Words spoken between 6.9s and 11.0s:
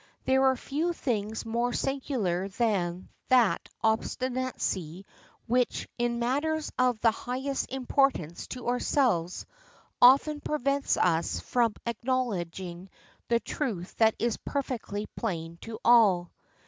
the highest importance to ourselves, often prevents